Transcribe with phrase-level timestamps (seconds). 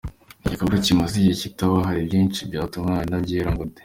[0.39, 3.77] Ni n’igikorwa kimaze igihe kitaba, hari byinshi bitaratungana, nta byera ngo de.